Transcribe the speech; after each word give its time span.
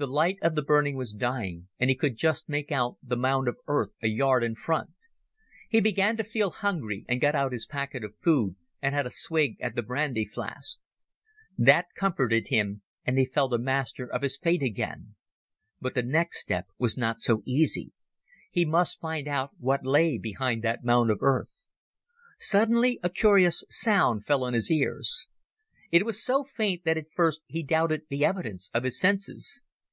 The 0.00 0.06
light 0.06 0.38
of 0.42 0.54
the 0.54 0.62
burning 0.62 0.94
was 0.94 1.12
dying, 1.12 1.66
and 1.80 1.90
he 1.90 1.96
could 1.96 2.14
just 2.16 2.48
make 2.48 2.70
out 2.70 2.98
the 3.02 3.16
mound 3.16 3.48
of 3.48 3.56
earth 3.66 3.96
a 4.00 4.06
yard 4.06 4.44
in 4.44 4.54
front. 4.54 4.90
He 5.68 5.80
began 5.80 6.16
to 6.18 6.22
feel 6.22 6.50
hungry, 6.50 7.04
and 7.08 7.20
got 7.20 7.34
out 7.34 7.50
his 7.50 7.66
packet 7.66 8.04
of 8.04 8.14
food 8.22 8.54
and 8.80 8.94
had 8.94 9.06
a 9.06 9.10
swig 9.10 9.60
at 9.60 9.74
the 9.74 9.82
brandy 9.82 10.24
flask. 10.24 10.78
That 11.58 11.86
comforted 11.96 12.46
him, 12.46 12.82
and 13.04 13.18
he 13.18 13.24
felt 13.24 13.52
a 13.52 13.58
master 13.58 14.06
of 14.06 14.22
his 14.22 14.38
fate 14.38 14.62
again. 14.62 15.16
But 15.80 15.96
the 15.96 16.04
next 16.04 16.42
step 16.42 16.68
was 16.78 16.96
not 16.96 17.18
so 17.18 17.42
easy. 17.44 17.90
He 18.52 18.64
must 18.64 19.00
find 19.00 19.26
out 19.26 19.50
what 19.58 19.84
lay 19.84 20.16
behind 20.16 20.62
that 20.62 20.84
mound 20.84 21.10
of 21.10 21.18
earth. 21.22 21.66
Suddenly 22.38 23.00
a 23.02 23.10
curious 23.10 23.64
sound 23.68 24.24
fell 24.26 24.44
on 24.44 24.52
his 24.54 24.70
ears. 24.70 25.26
It 25.90 26.06
was 26.06 26.22
so 26.22 26.44
faint 26.44 26.84
that 26.84 26.96
at 26.96 27.10
first 27.10 27.42
he 27.46 27.64
doubted 27.64 28.02
the 28.08 28.24
evidence 28.24 28.70
of 28.72 28.84
his 28.84 28.96
senses. 29.00 29.64